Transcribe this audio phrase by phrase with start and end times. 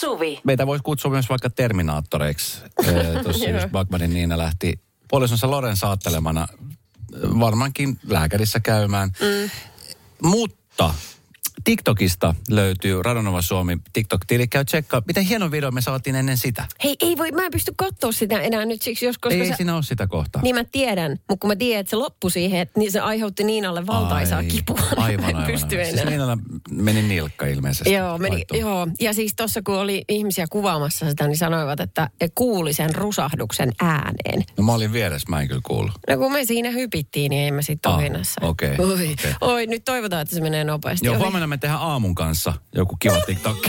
[0.00, 0.40] Suvi.
[0.44, 2.58] Meitä voisi kutsua myös vaikka Terminaattoreiksi.
[3.22, 6.48] Tuossa just Bagmanin Niina lähti puolisonsa Loren saattelemana
[7.40, 9.10] varmaankin lääkärissä käymään.
[9.20, 9.50] Mm.
[10.22, 10.94] Mutta
[11.64, 14.48] TikTokista löytyy Radonova Suomi TikTok-tili.
[14.48, 15.02] Käy tsekkaa.
[15.06, 16.64] Miten hieno video me saatiin ennen sitä.
[16.84, 19.54] Hei, ei voi, mä en pysty katsoa sitä enää nyt siksi, jos koska Ei se...
[19.56, 20.42] siinä ole sitä kohtaa.
[20.42, 23.44] Niin mä tiedän, mutta kun mä tiedän, että se loppui siihen, että niin se aiheutti
[23.44, 24.78] Niinalle valtaisaa Ai, kipua.
[24.96, 25.44] Aivan, Mä aivan.
[25.46, 25.86] pysty aivan.
[25.86, 26.10] Siis enää.
[26.10, 26.38] Niinalla
[26.70, 27.92] meni nilkka ilmeisesti.
[27.92, 32.72] Joo, meni, joo, ja siis tuossa kun oli ihmisiä kuvaamassa sitä, niin sanoivat, että kuuli
[32.72, 34.44] sen rusahduksen ääneen.
[34.58, 35.92] No mä olin vieressä, mä en kyllä kuullut.
[36.08, 38.00] No kun me siinä hypittiin, niin ei me sitten Ah,
[38.42, 39.16] okei, Oi, okei.
[39.40, 41.06] oi, nyt toivotaan, että se menee nopeasti.
[41.06, 43.56] Joo, huomenna me tehdään aamun kanssa joku kiva TikTok.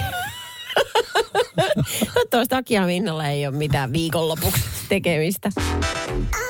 [2.14, 5.50] Toivottavasti Aki ja Minnalla ei ole mitään viikonlopuksi tekemistä.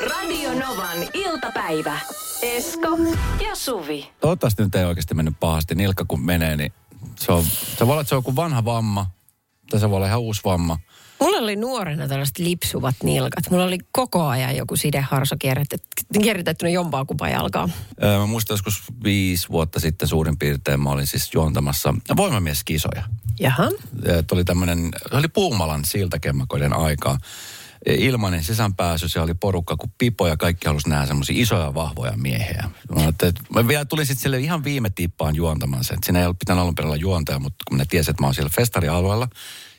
[0.09, 1.99] Radio Novan iltapäivä.
[2.41, 2.97] Esko
[3.43, 4.09] ja Suvi.
[4.21, 5.75] Toivottavasti nyt ei oikeasti mennyt pahasti.
[5.75, 6.73] Nilkka kun menee, niin
[7.19, 7.43] se, on,
[7.77, 9.05] se voi olla, että se on joku vanha vamma.
[9.69, 10.77] Tai se voi olla ihan uusi vamma.
[11.21, 13.49] Mulla oli nuorena tällaiset lipsuvat nilkat.
[13.49, 17.69] Mulla oli koko ajan joku sideharso kierrätet- kierrätettynä jompaa kumpaa jalkaa.
[18.03, 23.03] Öö, Mä muistan joskus viisi vuotta sitten suurin piirtein mä olin siis juontamassa voimamieskisoja.
[23.39, 23.69] Jaha.
[24.07, 27.17] Öö, Tuli tämmönen, se oli Puumalan siltakemmakoiden aikaa.
[27.85, 32.13] E, Ilmainen sisäänpääsy, se oli porukka kuin Pipo ja kaikki halusi nähdä semmoisia isoja vahvoja
[32.17, 32.69] miehiä.
[32.95, 35.97] Mä, että mä vielä tulin sitten sille ihan viime tippaan juontamaan sen.
[36.05, 38.33] Siinä ei ollut pitänyt alun perin olla juontaja, mutta kun ne tiesi, että mä oon
[38.35, 39.27] siellä festarialueella,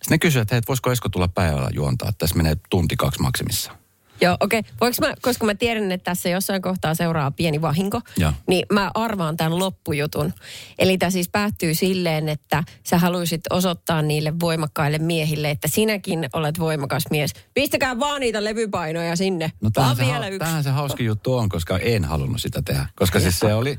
[0.02, 2.12] sitten ne kysyivät, että hei, voisiko Esko tulla päivällä juontaa.
[2.18, 3.72] Tässä menee tunti kaksi maksimissa.
[4.20, 4.58] Joo, okei.
[4.58, 4.72] Okay.
[4.80, 8.32] Voinko mä, koska mä tiedän, että tässä jossain kohtaa seuraa pieni vahinko, Joo.
[8.46, 10.32] niin mä arvaan tämän loppujutun.
[10.78, 16.58] Eli tämä siis päättyy silleen, että sä haluaisit osoittaa niille voimakkaille miehille, että sinäkin olet
[16.58, 17.32] voimakas mies.
[17.54, 19.52] Pistäkää vaan niitä levypainoja sinne.
[19.60, 20.38] No tämähän se, vielä ha- yksi.
[20.38, 22.86] tämähän se hauska juttu on, koska en halunnut sitä tehdä.
[22.94, 23.78] Koska siis se oli,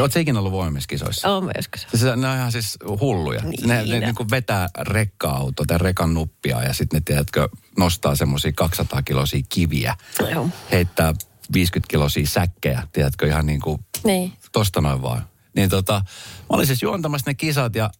[0.00, 1.40] ootko ikinä ollut voimiskisoissa?
[1.40, 1.86] Mä joskus.
[1.90, 3.42] Siis ne on ihan siis hulluja.
[3.42, 3.68] Niin.
[3.68, 7.48] Ne, ne niin kuin vetää rekka-auto tai rekan nuppia ja sitten ne, tiedätkö,
[7.78, 9.96] nostaa semmoisia 200 kilosia kiviä.
[10.30, 10.48] Joo.
[10.70, 11.14] Heittää
[11.52, 14.32] 50 kilosia säkkejä, tiedätkö, ihan niin kuin Niin.
[14.52, 15.26] tosta noin vaan.
[15.56, 15.92] Niin tota,
[16.40, 17.90] mä olin siis juontamassa ne kisat ja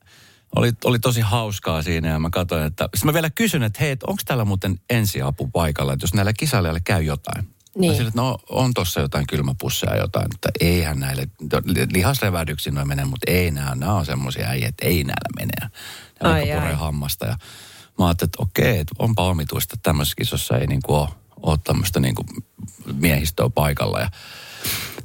[0.56, 2.88] oli, oli tosi hauskaa siinä ja mä katsoin, että...
[2.94, 6.80] Sitten mä vielä kysyn, että hei, onko täällä muuten ensiapu paikalla, että jos näillä kisailijoilla
[6.84, 7.48] käy jotain.
[7.76, 7.94] Niin.
[7.94, 11.28] Sille, että no on tossa jotain kylmäpusseja ja jotain, että eihän näille,
[11.92, 15.70] lihaslevähdyksiin noin mene, mutta ei nämä, nämä on semmoisia äijä, että ei näillä mene.
[16.22, 16.74] Ne Ai, ai.
[16.74, 17.36] hammasta ja
[17.98, 21.08] mä ajattelin, että okei, että onpa omituista, että tämmöisessä kisossa ei niinku ole,
[21.42, 22.24] ole tämmöistä niinku
[22.92, 24.00] miehistöä paikalla.
[24.00, 24.10] Ja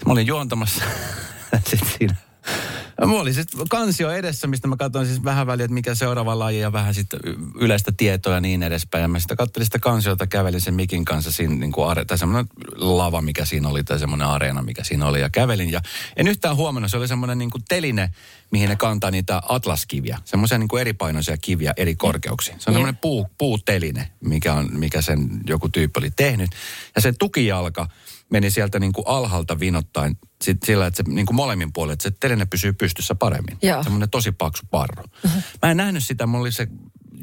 [0.06, 0.84] mä olin juontamassa
[1.70, 2.16] sitten siinä.
[3.06, 6.60] Mulla oli sitten kansio edessä, mistä mä katsoin siis vähän väliä, että mikä seuraava laji
[6.60, 7.20] ja vähän sitten
[7.60, 9.02] yleistä tietoa ja niin edespäin.
[9.02, 12.18] Ja mä sitten katselin sitä kansiota, kävelin sen mikin kanssa siinä niin kuin are, tai
[12.18, 15.22] semmoinen lava, mikä siinä oli, tai semmoinen areena, mikä siinä oli.
[15.22, 15.82] Ja kävelin ja
[16.16, 18.10] en yhtään huomannut, se oli semmoinen niin kuin teline,
[18.52, 20.18] mihin ne kantaa niitä atlaskiviä.
[20.26, 22.60] Semmoisia niin kuin eripainoisia kiviä eri korkeuksiin.
[22.60, 26.50] Se on semmoinen puu, puuteline, mikä, on, mikä sen joku tyyppi oli tehnyt.
[26.96, 27.88] Ja sen tukijalka
[28.30, 32.04] meni sieltä niin kuin alhaalta vinottain sit sillä, että se niin kuin molemmin puolin, että
[32.04, 33.58] se teline pysyy pystyssä paremmin.
[33.62, 33.84] Joo.
[33.84, 35.04] Semmoinen tosi paksu parru.
[35.62, 36.68] Mä en nähnyt sitä, mulla oli se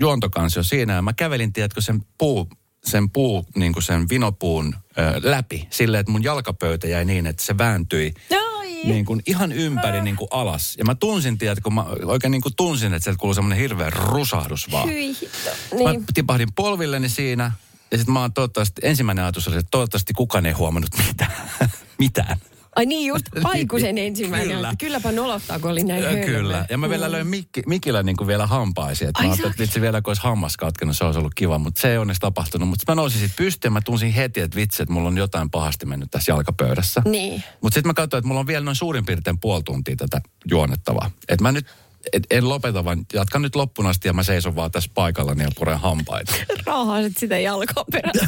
[0.00, 2.48] juontokansio siinä ja mä kävelin, tiedätkö, sen puu,
[2.84, 7.42] sen puu, niin kuin sen vinopuun ö, läpi silleen, että mun jalkapöytä jäi niin, että
[7.44, 8.14] se vääntyi
[8.58, 8.68] Ai.
[8.84, 10.74] niin kuin ihan ympäri niin kuin alas.
[10.78, 13.90] Ja mä tunsin, tiedätkö, kun mä oikein niin kuin tunsin, että sieltä kuului semmoinen hirveä
[13.90, 14.88] rusahdus vaan.
[14.88, 15.84] Hyi hitto.
[15.84, 16.04] Mä Niin.
[16.14, 17.52] tipahdin polvilleni siinä.
[17.90, 21.32] Ja sitten mä oon toivottavasti, ensimmäinen ajatus oli, että toivottavasti kukaan ei huomannut mitään.
[21.98, 22.36] mitään.
[22.78, 24.48] Ai niin just, aikuisen ensimmäinen.
[24.48, 24.58] Kyllä.
[24.58, 24.74] Kyllä.
[24.78, 26.24] Kylläpä nolottaa, kun oli näin Ö, hölmö.
[26.24, 26.66] Kyllä.
[26.70, 29.08] Ja mä vielä löin mikki, mikillä niin kuin vielä hampaisiin.
[29.08, 31.58] Että mä ajattelin, että vitsi vielä kun olisi hammas katkenut, se olisi ollut kiva.
[31.58, 32.68] Mutta se ei onneksi tapahtunut.
[32.68, 35.50] Mutta mä nousin sitten pystyyn ja mä tunsin heti, että vitsi, että mulla on jotain
[35.50, 37.02] pahasti mennyt tässä jalkapöydässä.
[37.04, 37.42] Niin.
[37.60, 41.10] Mutta sitten mä katsoin, että mulla on vielä noin suurin piirtein puoli tuntia tätä juonettavaa.
[41.28, 41.66] Että mä nyt
[42.12, 45.50] et, en lopeta, vaan jatkan nyt loppuun asti ja mä seison vaan tässä paikallani ja
[45.56, 46.34] puren hampaita.
[46.66, 47.84] Raahasit sitä jalkaa.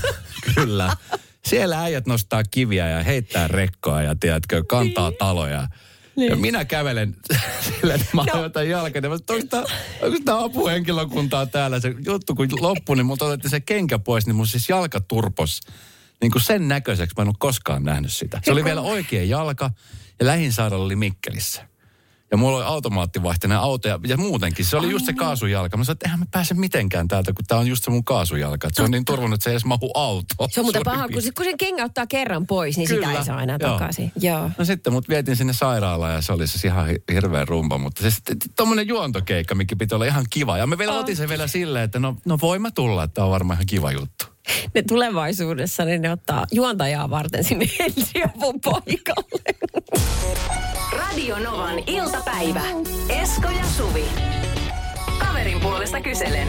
[0.55, 0.97] Kyllä.
[1.47, 5.69] Siellä äijät nostaa kiviä ja heittää rekkoa ja tiedätkö, kantaa taloja.
[6.17, 6.31] Niin.
[6.31, 7.17] Ja minä kävelen
[7.81, 8.33] silleen, että mä No.
[8.39, 9.03] ajoitan jalkani.
[9.03, 11.81] Sanoin, että onko tää- onko tämä apuhenkilökuntaa täällä?
[11.81, 15.61] Se juttu kun loppui, niin multa otettiin se kenkä pois, niin mun siis jalka turpos.
[16.21, 18.41] Niin kuin sen näköiseksi mä en ole koskaan nähnyt sitä.
[18.45, 19.71] Se oli vielä oikea jalka
[20.21, 21.70] ja lähin sairaala oli Mikkelissä.
[22.31, 24.65] Ja mulla oli automaattivaihtoinen auto ja, ja muutenkin.
[24.65, 25.77] Se oli just se kaasujalka.
[25.77, 28.69] Mä sanoin, että eihän mä pääse mitenkään täältä, kun tää on just se mun kaasujalka.
[28.73, 30.51] Se on niin turvannut, että se ei edes mahu autoon.
[30.51, 33.25] Se on muuten paha, kun, kun sen kengä ottaa kerran pois, niin sitä Kyllä, ei
[33.25, 33.71] saa enää joo.
[33.73, 34.13] takaisin.
[34.21, 34.51] Joo.
[34.59, 37.79] No sitten mut vietiin sinne sairaalaan ja se oli siis ihan hi- hirveä rumpa.
[37.79, 40.59] Mutta se sitten tommonen juontokeikka, mikä piti olla ihan kiva.
[40.59, 41.01] Ja me vielä Oh.
[41.01, 43.93] otin sen vielä silleen, että no, no voi mä tulla, että on varmaan ihan kiva
[43.93, 44.25] juttu.
[44.75, 49.55] Ne tulevaisuudessa niin ne ottaa juontajaa varten sinne ensiavun paikalle.
[50.93, 52.63] Radio Novan iltapäivä.
[53.09, 54.05] Esko ja Suvi.
[55.19, 56.49] Kaverin puolesta kyselen.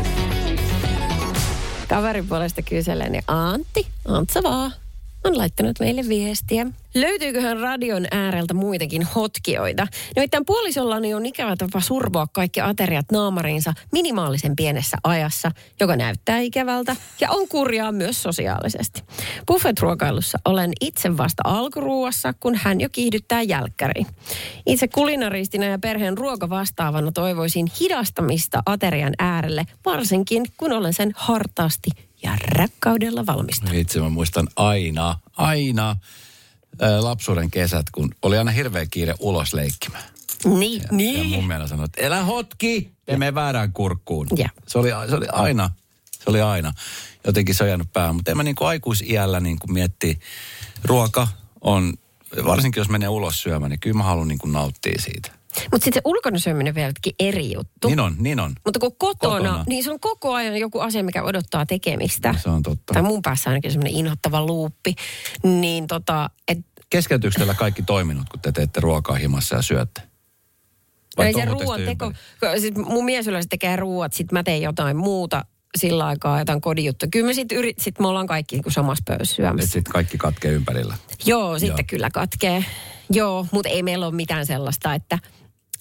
[1.88, 4.72] Kaverin puolesta kyselen ja Antti, Antsa vaan,
[5.24, 6.68] on laittanut meille viestiä.
[6.96, 9.88] Löytyyköhän radion ääreltä muitakin hotkioita?
[10.16, 16.96] Nimittäin puolisollani on ikävä tapa survoa kaikki ateriat naamariinsa minimaalisen pienessä ajassa, joka näyttää ikävältä
[17.22, 19.04] ja on kurjaa myös sosiaalisesti.
[19.48, 24.08] Buffet-ruokailussa olen itse vasta alkuruuassa, kun hän jo kiihdyttää jälkkäriin.
[24.66, 31.90] Itse kulinaristina ja perheen ruokavastaavana toivoisin hidastamista aterian äärelle, varsinkin kun olen sen hartaasti
[32.24, 33.76] ja rakkaudella valmistanut.
[33.76, 35.96] Itse mä muistan aina, aina
[36.82, 40.04] ää, lapsuuden kesät, kun oli aina hirveä kiire ulos leikkimään.
[40.46, 41.30] Niin, Ja niin.
[41.30, 44.28] mun mielestä sanoi, että elä hotki, ja mene väärään kurkkuun.
[44.38, 44.50] Ja.
[44.68, 45.70] Se oli, se oli aina,
[46.12, 46.74] se oli aina.
[47.26, 48.16] Jotenkin se on jäänyt päähän.
[48.16, 50.20] Mutta en mä niin kuin aikuisiällä niin kuin miettii,
[50.84, 51.28] ruoka
[51.62, 51.94] on,
[52.46, 55.32] varsinkin jos menee ulos syömään, niin kyllä mä haluan niin kuin nauttia siitä.
[55.72, 57.88] Mutta sitten se ulkona syöminen vieläkin eri juttu.
[57.88, 58.54] Niin on, niin on.
[58.66, 59.64] Mutta kun kotona, Kotona.
[59.68, 62.36] niin se on koko ajan joku asia, mikä odottaa tekemistä.
[62.44, 62.94] Se on totta.
[62.94, 64.96] Tai mun päässä ainakin semmoinen inhottava luuppi.
[65.44, 66.58] Niin tota, et,
[66.90, 70.02] Keskeytyykö teillä kaikki toiminnot, kun te teette ruokaa himassa ja syötte?
[71.18, 72.12] Vai ei se ruoan te teko,
[72.60, 75.46] siis mun mies yleensä tekee ruuat, sit mä teen jotain muuta
[75.78, 77.10] sillä aikaa, jotain kodijuttuja.
[77.12, 79.72] Kyllä me sit, yrit, sit me ollaan kaikki niin samassa pöydässä syömässä.
[79.72, 80.98] sitten kaikki katkee ympärillä.
[81.26, 81.88] Joo, sitten Joo.
[81.88, 82.66] kyllä katkee.
[83.10, 85.20] Joo, mutta ei meillä ole mitään sellaista, että,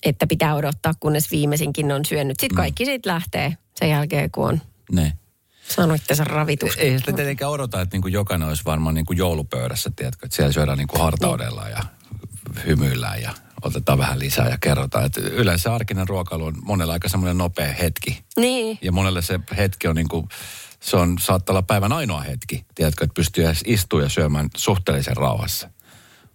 [0.04, 2.36] että pitää odottaa, kunnes viimeisinkin on syönyt.
[2.36, 2.40] Mm.
[2.40, 4.60] Sitten kaikki siitä lähtee sen jälkeen, kun on
[4.92, 5.12] Ne.
[5.68, 6.76] saanut itse ravitus.
[6.76, 10.78] Ei sitä tietenkään odota, että niinku jokainen olisi varmaan niinku joulupöydässä, tiedätkö, että siellä syödään
[10.78, 11.80] niinku hartaudella ja
[12.66, 15.06] hymyillään ja otetaan vähän lisää ja kerrotaan.
[15.06, 18.24] Että yleensä arkinen ruokailu on monella aika semmoinen nopea hetki.
[18.36, 18.78] Niin.
[18.82, 20.28] Ja monelle se hetki on niinku,
[20.80, 25.16] se on, saattaa olla päivän ainoa hetki, tiedätkö, että pystyy edes istumaan ja syömään suhteellisen
[25.16, 25.70] rauhassa.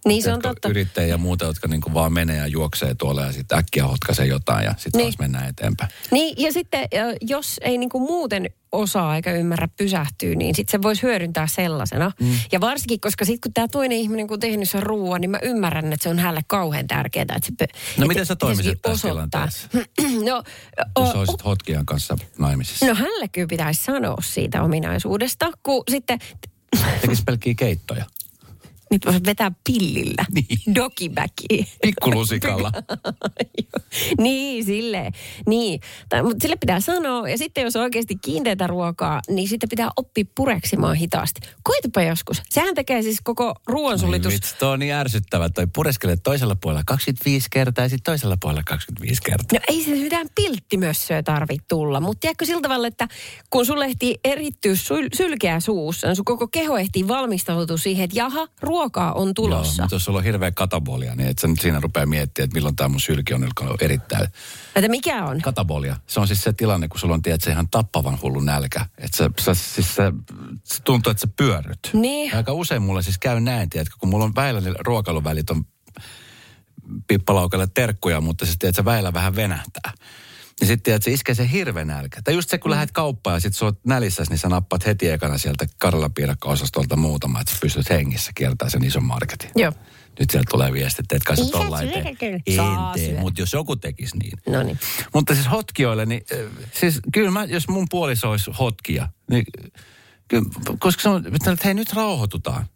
[0.06, 0.68] Niin se on totta.
[0.68, 4.64] Yrittäjiä ja muuta, jotka niinku vaan menee ja juoksee tuolla ja sitten äkkiä hotkaisee jotain
[4.64, 5.06] ja sitten Niin.
[5.12, 5.90] taas mennään eteenpäin.
[6.10, 6.88] Niin, ja sitten
[7.20, 12.12] jos ei niinku muuten osaa eikä ymmärrä pysähtyä, niin sitten se voisi hyödyntää sellaisena.
[12.20, 12.38] Mm.
[12.52, 15.38] Ja varsinkin, koska sitten kun tämä toinen ihminen kun on tehnyt sen ruoan, niin mä
[15.42, 17.22] ymmärrän, että se on hänelle kauhean tärkeää.
[17.22, 19.68] Että se, No että miten sä toimisit tässä tilanteessa?
[20.30, 20.42] no,
[21.00, 22.86] Jos o, olisit Hotkian kanssa naimisissa.
[22.86, 26.18] no hänelle kyllä pitäisi sanoa siitä ominaisuudesta, kun sitten
[27.00, 28.04] Tekisi pelkkiä keittoja.
[28.90, 30.24] Nyt voisi vetää pillillä.
[30.34, 30.74] Niin.
[30.74, 31.64] Dokibacky.
[31.82, 32.72] Pikkulusikalla.
[34.24, 35.12] niin, silleen.
[35.46, 35.80] Niin,
[36.22, 37.28] mutta sille pitää sanoa.
[37.28, 41.40] Ja sitten jos on oikeasti kiinteitä ruokaa, niin sitten pitää oppia pureksimaan hitaasti.
[41.62, 42.42] Koitapa joskus.
[42.50, 44.32] Sehän tekee siis koko ruoansulitus.
[44.32, 45.48] Vitsi, on niin ärsyttävä.
[45.48, 49.58] Toi pureskelee toisella puolella 25 kertaa ja sitten toisella puolella 25 kertaa.
[49.58, 53.08] No ei se mitään pilttimössöä tarvitse tulla, mutta tiedätkö sillä tavalla, että
[53.50, 58.18] kun sulle ehtii erittyä syl- sylkeä suussa, niin sun koko keho ehtii valmistautua siihen, että
[58.18, 59.80] jaha, ruokaa on tulossa.
[59.80, 62.54] Joo, mutta jos sulla on hirveä katabolia, niin et sä nyt siinä rupea miettimään, että
[62.54, 64.28] milloin tämä mun sylki on alkanut erittäin.
[64.74, 65.40] Että mikä on?
[65.40, 68.86] Katabolia, se on siis se tilanne, kun sulla on, tiedät, se ihan tappavan hullu nälkä.
[68.98, 70.12] Että sä, sä, siis sä,
[70.64, 71.90] se tuntuu, että sä pyörryt.
[71.92, 72.36] Niin.
[72.36, 75.64] Aika usein mulla siis käy näin, tiedätkö, kun mulla on väillä ne ruokailuvälit on
[77.06, 79.92] pippalaukalle terkkuja, mutta siis tiedät, se väillä vähän venähtää.
[80.60, 82.20] Ja sitten tiedät, se iskee se hirveän nälkä.
[82.24, 82.74] Tai just se, kun mm.
[82.74, 87.40] lähdet kauppaan ja sitten sä oot nälissäs, niin sä nappaat heti ekana sieltä Karla-piirakka-osastolta muutama,
[87.40, 89.50] että sä pystyt hengissä kiertämään sen ison marketin.
[89.56, 89.72] Joo.
[90.18, 92.14] Nyt sieltä tulee viesti, että etkä sä tollain syödä
[92.94, 93.20] tee.
[93.20, 94.38] mutta jos joku tekisi niin.
[94.46, 94.78] No niin.
[95.14, 99.44] Mutta siis hotkioille, niin äh, siis kyllä mä, jos mun puoliso olisi hotkia, niin
[100.28, 100.44] kyllä,
[100.78, 102.66] koska se on, että hei nyt rauhoitutaan.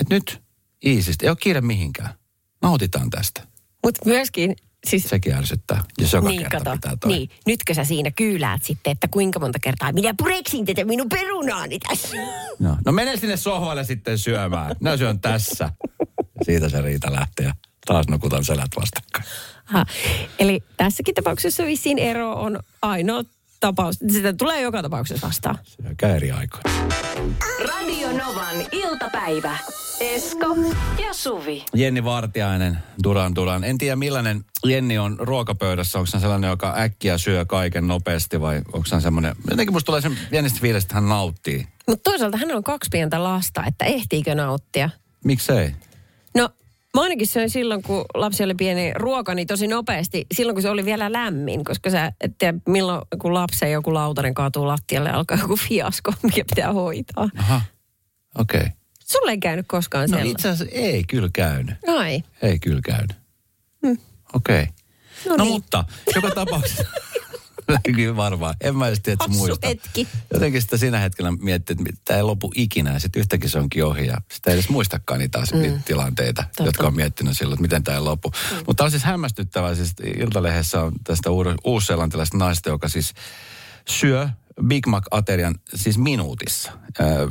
[0.00, 0.42] Että nyt
[0.86, 2.14] iisisti, ei ole kiire mihinkään.
[2.62, 3.46] Nautitaan tästä.
[3.84, 7.12] Mutta myöskin, siis Sekin ärsyttää, jos joka niin, kerta kato, pitää toi.
[7.12, 11.78] niin, nytkö sä siinä kyyläät sitten, että kuinka monta kertaa minä pureksin tätä minun perunaani
[11.78, 12.16] tässä.
[12.58, 14.76] No, no mene sinne sohvalle sitten syömään.
[14.80, 15.72] Minä syön tässä.
[16.42, 17.54] Siitä se riita lähtee ja
[17.86, 19.24] taas nukutan selät vastakkain.
[19.70, 19.86] Aha.
[20.38, 23.22] Eli tässäkin tapauksessa vissiin ero on ainoa
[23.60, 23.98] tapaus.
[24.12, 25.58] Sitä tulee joka tapauksessa vastaan.
[25.62, 26.70] Syökää eri aikoina.
[27.68, 29.58] Radio Novan iltapäivä.
[30.00, 30.56] Esko
[31.06, 31.64] ja Suvi.
[31.74, 33.64] Jenni Vartiainen, Duran Duran.
[33.64, 35.98] En tiedä millainen Jenni on ruokapöydässä.
[35.98, 39.36] Onko hän sellainen, joka äkkiä syö kaiken nopeasti vai onko hän semmoinen...
[39.50, 41.66] Jotenkin musta tulee sen Jennistä fiilis, että hän nauttii.
[41.88, 44.90] Mutta toisaalta hän on kaksi pientä lasta, että ehtiikö nauttia?
[45.24, 45.74] Miksei?
[46.34, 46.48] No,
[46.94, 50.70] mä ainakin söin silloin, kun lapsi oli pieni ruoka, niin tosi nopeasti, silloin kun se
[50.70, 55.38] oli vielä lämmin, koska sä et tiedä, milloin kun lapsen joku lautanen kaatuu lattialle, alkaa
[55.40, 57.28] joku fiasko, mikä pitää hoitaa.
[57.38, 57.60] Aha,
[58.38, 58.60] okei.
[58.60, 58.72] Okay.
[59.04, 61.74] Sulle ei käynyt koskaan No itse asiassa ei kyllä käynyt.
[61.86, 62.22] Ai.
[62.42, 63.16] Ei kyllä käynyt.
[64.34, 64.62] Okei.
[64.62, 64.66] Okay.
[65.26, 65.52] No, No niin.
[65.52, 65.84] mutta,
[66.14, 66.84] joka tapauksessa...
[67.94, 68.54] Kyllä varmaan.
[68.60, 69.66] En mä edes tiedä, että muista.
[69.66, 70.08] hetki.
[70.32, 73.84] Jotenkin sitä siinä hetkellä miettii, että tämä ei lopu ikinä ja sitten yhtäkkiä se onkin
[73.84, 75.58] ohi ja sitä ei edes muistakaan niitä, mm.
[75.58, 76.62] niitä tilanteita, Totta.
[76.62, 78.28] jotka on miettinyt silloin, että miten tämä ei lopu.
[78.28, 78.56] Mm.
[78.56, 79.74] Mutta tämä on siis hämmästyttävää.
[79.74, 83.14] Siis Iltalehdessä on tästä uud- uusseelantilaisesta naista, joka siis
[83.88, 84.28] syö
[84.66, 86.72] Big Mac-aterian siis minuutissa.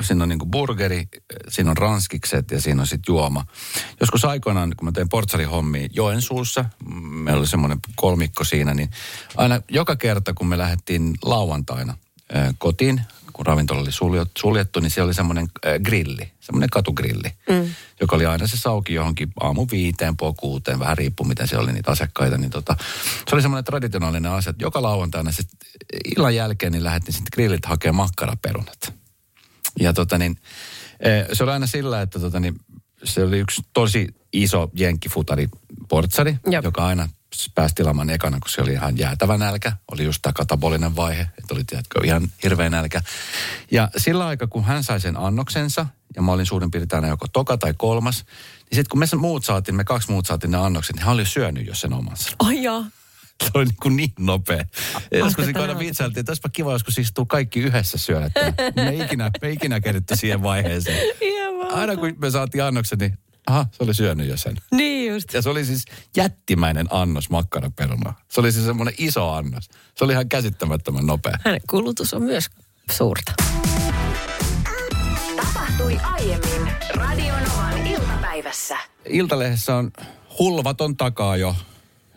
[0.02, 1.08] Siinä on niinku burgeri,
[1.48, 3.46] siinä on ranskikset ja siinä on sitten juoma.
[4.00, 8.90] Joskus aikoinaan, kun mä tein portsarihommia Joensuussa, mm, meillä oli semmoinen kolmikko siinä, niin
[9.38, 11.98] aina joka kerta, kun me lähdettiin lauantaina
[12.58, 13.02] kotiin,
[13.34, 13.92] kun ravintola oli
[14.38, 17.74] suljettu, niin siellä oli semmoinen äh, grilli, semmoinen katugrilli, mm.
[18.02, 21.74] joka oli aina se sauki johonkin aamu viiteen, puoli kuuteen, vähän riippuu miten siellä oli
[21.74, 22.38] niitä asiakkaita.
[22.38, 22.76] Niin tota,
[23.30, 25.50] se oli semmoinen traditionaalinen asia, että joka lauantaina sit
[26.16, 28.94] illan jälkeen niin lähdettiin sitten grilliltä hakemaan makkaraperunat.
[29.80, 30.38] Ja tota niin,
[31.00, 32.56] eh, se oli aina sillä, että tota niin,
[33.04, 35.50] se oli yksi tosi iso jenkkifutari
[35.90, 36.64] portsari, Jop.
[36.64, 37.10] joka aina
[37.56, 39.72] pääsi tilaamaan ekana, kun se oli ihan jäätävä nälkä.
[39.92, 43.02] Oli just tämä katabolinen vaihe, että oli tiedätkö, ihan hirveä nälkä.
[43.72, 45.86] Ja sillä aikaa, kun hän sai sen annoksensa,
[46.16, 49.46] ja mä olin suurin piirtein joko toka tai kolmas, niin sitten kun me sen muut
[49.46, 52.32] saatiin, me kaksi muut saatiin ne annokset, niin hän oli syönyt jo sen omansa.
[52.40, 52.86] Ai jaa.
[53.44, 54.66] Se oli niin, kuin niin nopea.
[55.12, 55.80] Joskus tätä aina on.
[55.80, 58.30] vitsailtiin, että olisipa kiva joskus istua kaikki yhdessä syödä.
[58.76, 61.00] Me ei ikinä, me ei ikinä keritty siihen vaiheeseen.
[61.74, 64.56] Aina kun me saatiin annoksen, niin aha, se oli syönyt jo sen.
[64.72, 65.34] Niin just.
[65.34, 65.86] Ja se oli siis
[66.18, 68.22] jättimäinen annos makkaraperunaa.
[68.30, 69.70] Se oli siis semmoinen iso annos.
[69.96, 71.38] Se oli ihan käsittämättömän nopea.
[71.46, 72.50] Hänen kulutus on myös
[72.92, 73.34] suurta.
[75.36, 78.78] Tapahtui aiemmin Radionovan iltapäivässä.
[79.10, 79.92] Iltalehdessä on
[80.40, 81.56] hulvaton takaa jo,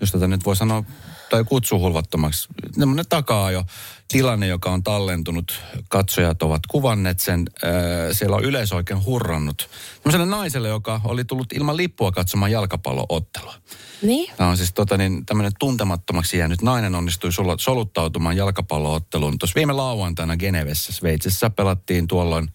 [0.01, 0.85] jos tätä nyt voi sanoa,
[1.31, 2.49] tai kutsua hulvattomaksi.
[2.73, 3.65] Semmoinen takaa jo
[4.09, 5.61] tilanne, joka on tallentunut.
[5.89, 7.45] Katsojat ovat kuvanneet sen.
[7.65, 7.71] Äh,
[8.13, 9.71] Siellä on yleisö oikein hurrannut.
[9.95, 13.55] Semmoiselle naiselle, joka oli tullut ilman lippua katsomaan jalkapalloottelua.
[14.03, 14.33] Niin?
[14.37, 19.39] Tämä on siis tota, niin, tämmöinen tuntemattomaksi jäänyt nainen onnistui soluttautumaan jalkapallootteluun.
[19.39, 22.49] Tuossa viime lauantaina Genevessä, Sveitsissä pelattiin tuolloin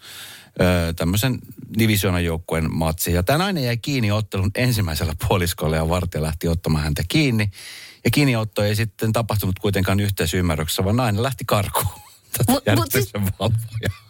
[0.96, 1.40] tämmöisen
[1.80, 3.14] divisioonan joukkueen matsi.
[3.14, 7.52] Ja tämä nainen jäi kiinni ottelun ensimmäisellä puoliskolla ja vartija lähti ottamaan häntä kiinni.
[8.06, 11.86] Ja kiinniotto ei sitten tapahtunut kuitenkaan yhteisymmärryksessä, vaan nainen lähti karkuun.
[12.52, 13.14] Mut- mut siis-.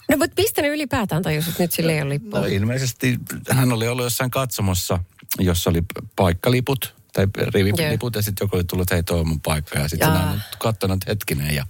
[0.09, 2.39] No mutta mistä ne ylipäätään tajus, että nyt sille ei ole lippua?
[2.39, 3.17] No ilmeisesti
[3.49, 4.99] hän oli ollut jossain katsomossa,
[5.39, 5.81] jossa oli
[6.15, 9.79] paikkaliput tai riviliput ja sitten joku oli tullut, että hei toi on mun paikka.
[9.79, 11.65] Ja sitten hän on katsonut hetkinen ja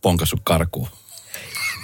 [0.00, 0.88] ponkassut karkuun.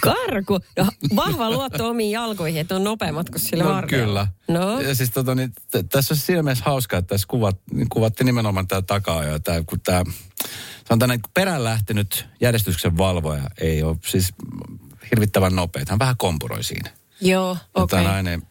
[0.01, 0.61] Karku.
[0.79, 4.27] No, vahva luotto omiin jalkoihin, että on nopeammat kuin sillä No kyllä.
[4.49, 4.81] No.
[4.81, 8.27] Ja siis tota, niin, t- tässä on siinä mielessä hauskaa, että tässä kuvat, niin kuvattiin
[8.27, 9.39] nimenomaan tämä takaa jo.
[9.39, 10.03] Tää, kun tämä,
[10.87, 14.33] se on tämmöinen perään lähtenyt järjestyksen valvoja, ei ole siis
[15.11, 15.85] hirvittävän nopea.
[15.89, 16.91] Hän vähän kompuroi siinä.
[17.21, 17.61] Joo, Okay.
[17.75, 17.99] okei.
[17.99, 18.43] Tämä nainen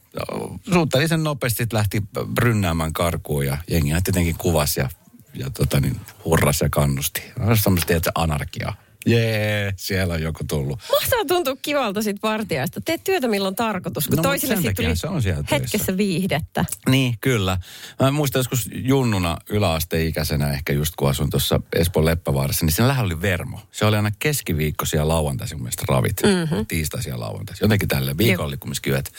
[0.74, 2.04] suhteellisen nopeasti lähti
[2.38, 4.90] rynnäämään karkuun ja jengi tietenkin kuvasi ja,
[5.34, 7.24] ja tota niin, hurras ja kannusti.
[7.40, 8.76] No, Semmoista tiedätkö, anarkiaa.
[9.06, 10.80] Jee, siellä on joku tullut.
[10.92, 12.82] Mahtaa tuntua kivalta sit vartijasta.
[12.82, 15.56] Teet työtä milloin tarkoitus, kun No, toisille sit tuli se on siellä töissä.
[15.56, 16.66] hetkessä viihdettä.
[16.90, 17.58] Niin, kyllä.
[18.00, 23.06] Mä muistan joskus junnuna yläasteikäisenä ehkä just kun asuin tuossa Espoon Leppävaarassa, niin siinä lähellä
[23.06, 23.60] oli Vermo.
[23.72, 26.22] Se oli aina keskiviikkoisia lauantaisin mun mielestä ravit.
[26.24, 26.66] Mm-hmm.
[26.66, 27.66] Tiistaisia lauantaisin.
[27.66, 29.12] Jotenkin tälle viikolla oli kumminkin yöt.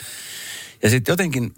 [0.83, 1.53] Ja sitten jotenkin,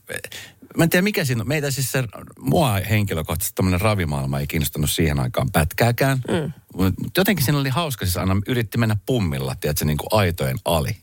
[0.77, 1.47] mä en tiedä mikä siinä on.
[1.47, 2.03] Meitä siis se,
[2.39, 6.17] mua henkilökohtaisesti tämmöinen ravimaailma ei kiinnostanut siihen aikaan pätkääkään.
[6.27, 6.53] Mm.
[6.77, 10.97] Mutta jotenkin siinä oli hauska, siis aina yritti mennä pummilla, tiedätkö, niin kuin aitojen ali.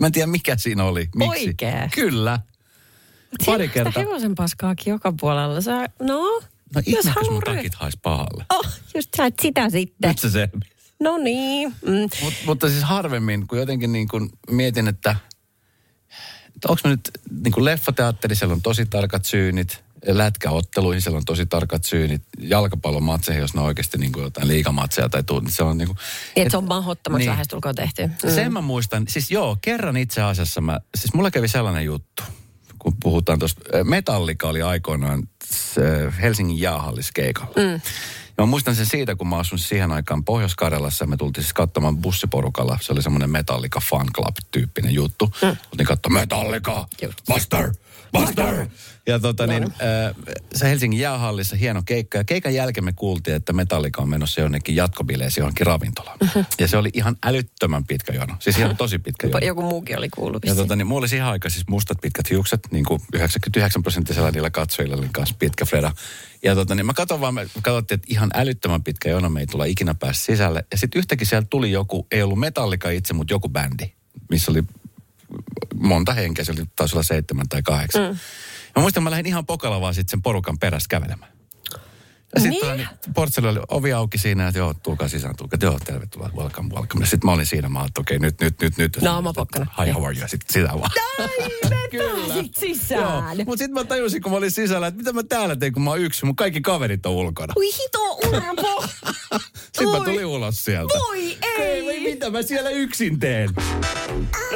[0.00, 1.48] Mä en tiedä mikä siinä oli, miksi.
[1.48, 2.00] Oikeesti?
[2.00, 2.38] Kyllä.
[3.46, 4.02] Pari kertaa.
[4.02, 5.60] Hevosen paskaakin joka puolella.
[5.60, 6.40] Sä, no,
[6.74, 8.44] No jos ihmekäs mun haluaa ry- takit hais pahalle.
[8.50, 10.08] Oh, just sä sitä sitten.
[10.08, 10.70] Nyt se selvisi.
[11.00, 11.74] No niin.
[11.86, 12.08] Mm.
[12.22, 15.16] Mut, mutta siis harvemmin, kun jotenkin niin kuin mietin, että
[16.68, 17.10] onko mä nyt
[17.42, 23.40] niin kuin leffateatteri, siellä on tosi tarkat syynit, lätkäotteluihin siellä on tosi tarkat syynit, jalkapallomatseihin,
[23.40, 25.96] jos ne on oikeasti niin kuin jotain liigamatseja tai tuu, niin se on niin kuin,
[26.36, 27.30] Niin, että se on mahdottomaksi Niin.
[27.30, 28.06] lähestulkoon tehty.
[28.06, 28.30] Mm.
[28.30, 32.22] Sen mä muistan, siis joo, kerran itse asiassa mä, siis mulla kävi sellainen juttu,
[32.78, 35.28] kun puhutaan tuosta, Metallika oli aikoinaan
[36.22, 37.52] Helsingin jäähallis keikalla.
[37.56, 37.80] Mm.
[38.38, 41.52] Ja mä muistan sen siitä, kun mä asun siihen aikaan Pohjois-Karjalassa ja me tultiin siis
[41.52, 42.78] katsomaan bussiporukalla.
[42.80, 45.32] Se oli semmoinen Metallika fan club-tyyppinen juttu.
[45.42, 45.56] Mm.
[45.72, 47.18] Oltiin katsomaan Metallika, Just.
[47.26, 47.72] Buster,
[48.12, 48.66] Buster.
[49.06, 50.14] Ja tota niin, äh,
[50.54, 52.18] se Helsingin jäähallissa hieno keikka.
[52.18, 56.18] Ja keikan jälkeen me kuultiin, että Metallika on menossa jonnekin jatkobileisiin johonkin ravintolaan.
[56.22, 56.44] Mhm.
[56.58, 58.36] Ja se oli ihan älyttömän pitkä jono.
[58.38, 59.38] Siis ihan tosi pitkä jono.
[59.38, 62.60] Joku muukin oli kuullut Ja tota, niin mulla oli siihen aikaan siis mustat pitkät hiukset,
[62.70, 65.92] niin kuin 99 prosenttisella niillä katsojilla oli kanssa pitkä Freda.
[66.42, 69.46] Ja tota, niin mä katson vaan, me katsottiin, että ihan älyttömän pitkä jono, me ei
[69.46, 70.64] tulla ikinä päästä sisälle.
[70.70, 73.92] Ja sitten yhtäkkiä sieltä tuli joku, ei ollut metallika itse, mutta joku bändi,
[74.30, 74.62] missä oli
[75.74, 78.02] monta henkeä, se oli taisi olla seitsemän tai kahdeksan.
[78.02, 78.18] Mm.
[78.76, 81.37] Mä muistan, mä lähdin ihan pokala vaan sitten sen porukan perässä kävelemään.
[82.34, 82.52] Ja Niin?
[82.52, 82.88] sitten niin?
[83.14, 85.58] Portseli oli ovi auki siinä, että joo, tulkaa sisään, tulkaa.
[85.62, 87.06] Joo, tervetuloa, welcome, welcome.
[87.06, 88.98] Sitten mä olin siinä, mä että okei, nyt, nyt, nyt, nyt.
[89.02, 89.66] Naama pokkana.
[89.84, 90.20] Hi, how are you?
[90.20, 90.90] Ja sitten sitä vaan.
[91.90, 92.26] Kyllä.
[92.28, 93.36] Pääsit sisään.
[93.36, 95.90] Mutta sitten mä tajusin, kun mä olin sisällä, että mitä mä täällä tein, kun mä
[95.90, 96.26] oon yksin.
[96.26, 97.52] Mun kaikki kaverit on ulkona.
[97.56, 98.84] Ui hito Urpo.
[99.64, 100.04] Sitten mä Oi.
[100.04, 100.94] tulin ulos sieltä.
[101.08, 101.62] Voi ei.
[101.62, 103.50] Ei, voi mitä mä siellä yksin teen.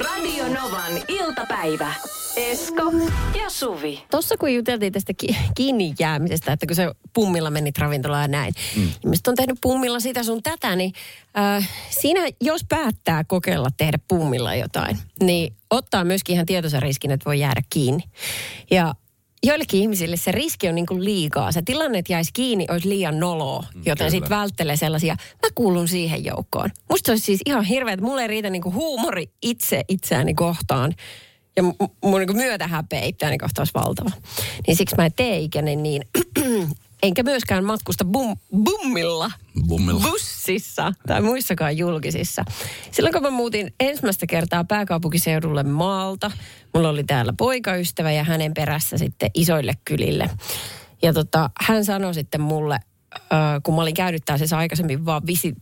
[0.04, 1.94] Radio Novan iltapäivä.
[2.36, 2.82] Esko
[3.42, 4.04] ja Suvi.
[4.10, 8.54] Tuossa kun juteltiin tästä ki- kiinni jäämisestä, että kun se pummilla menit ravintolaan ja näin.
[8.76, 8.88] Mm.
[9.04, 10.92] Ihmiset on tehnyt pummilla sitä sun tätä, niin
[11.38, 17.24] äh, siinä jos päättää kokeilla tehdä pummilla jotain, niin ottaa myöskin ihan tietoisen riskin, että
[17.24, 18.02] voi jäädä kiinni.
[18.70, 18.94] Ja
[19.46, 21.52] joillekin ihmisille se riski on niin kuin liikaa.
[21.52, 24.10] Se tilanne, että jäisi kiinni, olisi liian noloa, joten kyllä.
[24.10, 25.16] sitten välttelee sellaisia.
[25.42, 26.70] Mä kuulun siihen joukkoon.
[26.90, 30.34] Musta se olisi siis ihan hirveä, että mulle ei riitä niin kuin huumori itse itseäni
[30.34, 30.94] kohtaan.
[31.56, 31.62] Ja
[32.04, 34.10] mun niin myötähäpeä itseäni kohtaan olisi valtava.
[34.66, 36.02] Niin siksi mä en tee ikäni niin.
[37.02, 39.30] Enkä myöskään matkusta bum, bummilla,
[39.68, 40.00] Bummilla.
[40.00, 42.44] bussissa tai muissakaan julkisissa.
[42.90, 46.30] Silloin kun mä muutin ensimmäistä kertaa pääkaupunkiseudulle maalta,
[46.74, 50.30] mulla oli täällä poikaystävä ja hänen perässä sitten isoille kylille.
[51.02, 52.78] Ja tota, hän sanoi sitten mulle,
[53.62, 55.52] kun mä olin käynyt tässä aikaisemmin vaan visi,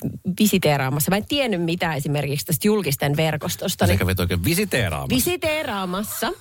[0.40, 1.10] visiteeraamassa.
[1.10, 3.86] Mä en tiennyt mitä esimerkiksi tästä julkisten verkostosta.
[3.86, 5.16] Sä Niin kävit oikein visiteeraamassa.
[5.16, 6.32] visiteeraamassa.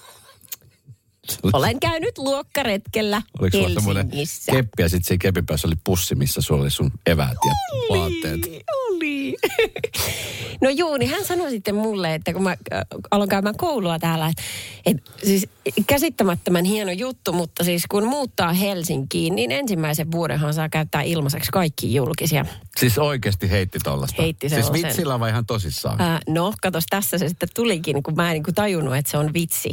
[1.53, 4.51] Olen käynyt luokkaretkellä Oliko sulla semmoinen Helsingissä.
[4.51, 7.53] keppi ja sitten siinä kepin päässä oli pussi, missä sulla oli sun eväät ja
[7.97, 8.39] vaatteet.
[8.45, 9.35] Oli, oli.
[10.61, 12.81] No juu, niin hän sanoi sitten mulle, että kun mä äh,
[13.11, 14.41] aloin käymään koulua täällä, että,
[14.85, 15.47] että siis
[15.87, 21.95] käsittämättömän hieno juttu, mutta siis kun muuttaa Helsinkiin, niin ensimmäisen vuodenhan saa käyttää ilmaiseksi kaikki
[21.95, 22.45] julkisia.
[22.77, 24.21] Siis oikeasti heitti tollasta.
[24.21, 24.87] Heitti Siis sellaisen.
[24.89, 26.01] vitsillä vai ihan tosissaan?
[26.01, 29.33] Ää, no, katos, tässä se sitten tulikin, kun mä en niin tajunnut, että se on
[29.33, 29.69] vitsi.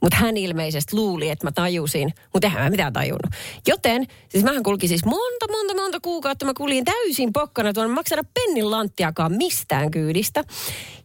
[0.00, 3.32] Mutta hän ilmeisesti luuli, että mä tajusin, mutta eihän mä mitään tajunnut.
[3.66, 6.46] Joten, siis mähän kulki siis monta, monta, monta kuukautta.
[6.46, 10.44] Mä kuljin täysin pokkana tuonne maksana pennin lanttiakaan mistään kyydistä.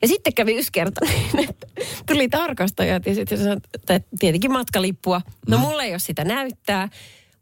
[0.02, 1.68] Ja sitten kävi yksi kerta niin, että
[2.06, 5.22] tuli tarkastajat ja sitten sanoi, että tietenkin matkalippua.
[5.48, 6.90] No mulla ei ole sitä näyttää,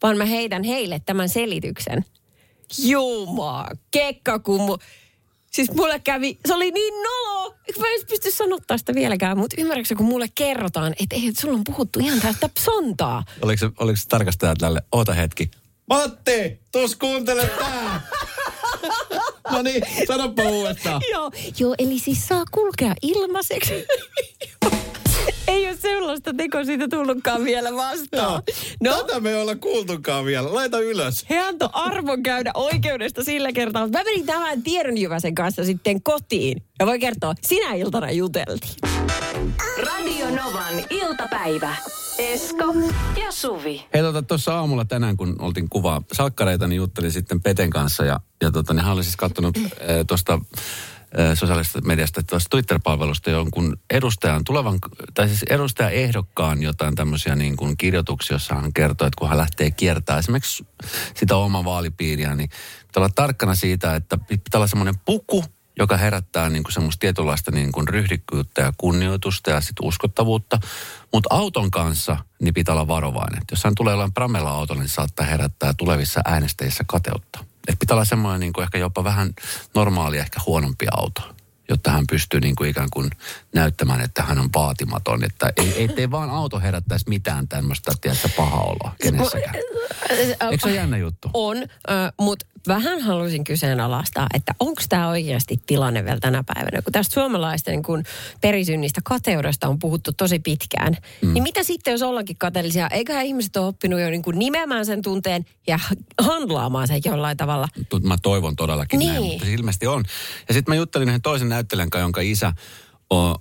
[0.03, 2.05] vaan mä heitän heille tämän selityksen.
[2.77, 4.77] Juma, kekkakummu.
[5.51, 9.95] Siis mulle kävi, se oli niin nolo, mä en pysty sanottaa sitä vieläkään, mutta ymmärrätkö
[9.95, 13.23] kun mulle kerrotaan, että ei, sulla on puhuttu ihan täyttä sontaa.
[13.41, 15.51] Oliko se, oliko se tarkastaja tälle, oota hetki.
[15.89, 18.01] Matti, tuus kuuntele tää.
[19.51, 21.01] no niin, sanoppa uudestaan.
[21.11, 23.73] Joo, joo, eli siis saa kulkea ilmaiseksi.
[25.61, 28.43] ei ole sellaista teko siitä tullutkaan vielä vastaan.
[28.83, 30.53] No, Tätä me ei olla kuultukaan vielä.
[30.53, 31.25] Laita ylös.
[31.29, 36.63] he antoi arvon käydä oikeudesta sillä kertaa, mä menin tämän tiedonjyväsen kanssa sitten kotiin.
[36.79, 38.75] Ja voi kertoa, sinä iltana juteltiin.
[39.77, 41.75] Radio Novan iltapäivä.
[42.17, 42.65] Esko
[43.23, 43.85] ja Suvi.
[43.93, 48.05] Hei tota, tuossa aamulla tänään, kun oltiin kuvaa salkkareita, niin juttelin sitten Peten kanssa.
[48.05, 49.71] Ja, ja tota, niin hän oli siis katsonut äh,
[50.07, 50.39] tuosta
[51.33, 54.79] sosiaalisesta mediasta, tuosta Twitter-palvelusta jonkun edustajan tulevan,
[55.13, 59.71] tai siis edustajaehdokkaan jotain tämmöisiä niin kuin kirjoituksia, jossa hän kertoo, että kun hän lähtee
[59.71, 60.67] kiertämään esimerkiksi
[61.15, 62.49] sitä omaa vaalipiiriä, niin
[62.87, 65.45] pitää olla tarkkana siitä, että pitää olla semmoinen puku,
[65.79, 70.59] joka herättää niin kuin semmoista tietynlaista niin kuin ryhdikkyyttä ja kunnioitusta ja sit uskottavuutta.
[71.13, 73.41] Mutta auton kanssa niin pitää olla varovainen.
[73.51, 77.50] Jos hän tulee jollain pramella autolla, niin saattaa herättää tulevissa äänestäjissä kateutta.
[77.67, 79.33] Et pitää olla semmoinen niin kuin ehkä jopa vähän
[79.75, 81.21] normaali, ehkä huonompi auto,
[81.69, 83.09] jotta hän pystyy niin kuin ikään kuin
[83.53, 85.23] näyttämään, että hän on vaatimaton.
[85.23, 89.55] Että ei, ettei vaan auto herättäisi mitään tämmöistä, tiedätkö, pahaa oloa kenessäkään.
[90.09, 91.29] Eikö se ole jännä juttu?
[91.33, 96.81] On, äh, mutta vähän haluaisin kyseenalaistaa, että onko tämä oikeasti tilanne vielä tänä päivänä.
[96.81, 98.03] Kun tästä suomalaisten kun
[98.41, 101.33] perisynnistä kateudesta on puhuttu tosi pitkään, mm.
[101.33, 102.87] niin mitä sitten, jos ollaankin kateellisia?
[102.87, 105.79] Eiköhän ihmiset ole oppinut jo niin kuin nimeämään sen tunteen ja
[106.21, 107.67] handlaamaan sen jollain tavalla.
[108.03, 109.11] Mä toivon todellakin Niin.
[109.13, 110.03] näin, mutta se ilmeisesti on.
[110.47, 112.53] Ja sitten mä juttelin yhden toisen näyttelijän kanssa, jonka isä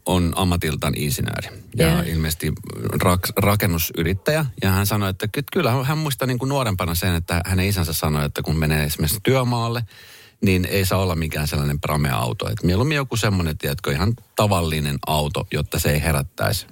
[0.06, 1.48] on, ammatiltaan insinööri.
[1.76, 2.02] Ja Joo.
[2.02, 2.52] ilmeisesti
[3.02, 4.46] rak, rakennusyrittäjä.
[4.62, 7.92] Ja hän sanoi, että ky- kyllä hän muistaa niin kuin nuorempana sen, että hänen isänsä
[7.92, 9.84] sanoi, että kun menee esimerkiksi työmaalle,
[10.40, 12.48] niin ei saa olla mikään sellainen pramea-auto.
[12.48, 16.66] Että mieluummin joku semmoinen, tiedätkö, ihan tavallinen auto, jotta se ei herättäisi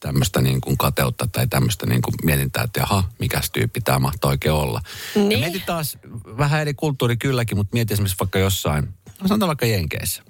[0.00, 4.30] tämmöistä niin kuin kateutta tai tämmöistä niin kuin mietintää, että jaha, mikäs tyyppi tämä mahtaa
[4.30, 4.80] oikein olla.
[5.14, 5.30] Niin.
[5.30, 5.98] Ja mieti taas
[6.38, 8.84] vähän eri kulttuuri kylläkin, mutta mieti esimerkiksi vaikka jossain,
[9.20, 10.22] no sanotaan vaikka Jenkeissä.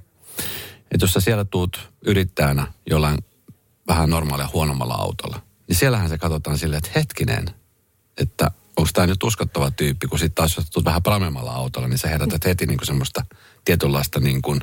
[0.92, 3.18] Että jos sä siellä tuut yrittäjänä jollain
[3.88, 7.46] vähän normaalia huonommalla autolla, niin siellähän se katsotaan silleen, että hetkinen,
[8.18, 11.98] että onko tämä nyt uskottava tyyppi, kun sitten taas jos tulet vähän pramemmalla autolla, niin
[11.98, 13.24] sä herätät heti niin kuin semmoista
[13.64, 14.60] tietynlaista niin kuin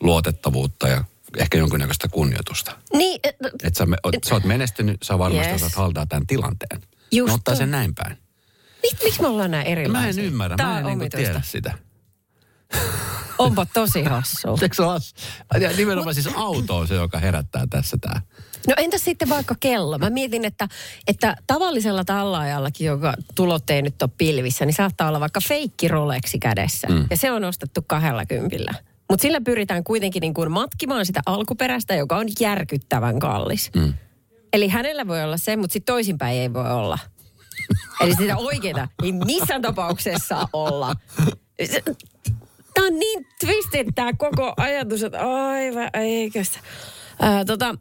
[0.00, 1.04] luotettavuutta ja
[1.38, 2.76] ehkä jonkinnäköistä kunnioitusta.
[2.92, 3.96] Niin, äh, Että sä, me,
[4.28, 5.62] sä oot menestynyt, sä varmasti Yes.
[5.62, 6.80] osaat haltaa tämän tilanteen.
[7.12, 8.16] Just ne ottaa sen näin päin.
[8.82, 10.02] Mik, miksi me ollaan näin erilaisia?
[10.02, 11.78] Mä en ymmärrä, Tää mä en niinku tiedä sitä.
[13.38, 14.58] Onpa tosi hassua.
[14.62, 15.14] Eikö se has-
[15.60, 18.20] Ja nimenomaan siis auto on se, joka herättää tässä tää.
[18.68, 19.98] No entäs sitten vaikka kello?
[19.98, 20.68] Mä mietin, että,
[21.06, 26.38] että tavallisella tallaajallakin, joka tulot ei nyt ole pilvissä, niin saattaa olla vaikka feikki Rolexi
[26.38, 26.88] kädessä.
[26.88, 27.06] Mm.
[27.10, 28.74] Ja se on ostettu kahdella kympillä.
[29.10, 33.70] Mutta sillä pyritään kuitenkin niin kuin matkimaan sitä alkuperäistä, joka on järkyttävän kallis.
[33.76, 33.94] Mm.
[34.52, 36.98] Eli hänellä voi olla se, mutta sitten toisinpäin ei voi olla.
[38.00, 40.94] Eli sitä oikeaa ei missään tapauksessa olla.
[42.74, 46.58] Tämä on niin twisted tämä koko ajatus, että aivan eikö sitä.
[47.20, 47.74] Ää, tota,